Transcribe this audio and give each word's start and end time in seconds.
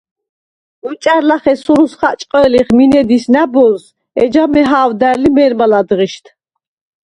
გოჭა̈რ 0.83 1.23
ლახე 1.29 1.53
სურუს 1.63 1.93
ხაჭყჷ̄ლიხ 1.99 2.67
მინე 2.77 3.01
დის 3.09 3.25
ნა̈ბოზს, 3.33 3.85
ეჯა 4.23 4.43
მეჰა̄ვდარდ 4.53 5.19
ლი 5.21 5.29
მე̄რმა 5.35 5.65
ლა̈დღიშდ. 5.71 6.25